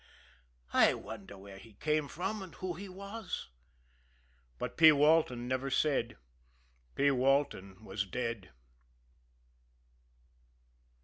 I 0.73 0.95
wonder 0.95 1.37
where 1.37 1.59
he 1.59 1.73
came 1.73 2.07
from, 2.07 2.41
and 2.41 2.55
who 2.55 2.73
he 2.73 2.89
was?" 2.89 3.49
But 4.57 4.75
P. 4.75 4.91
Walton 4.91 5.47
never 5.47 5.69
said. 5.69 6.17
P. 6.95 7.11
Walton 7.11 7.85
was 7.85 8.07
dead. 8.07 8.49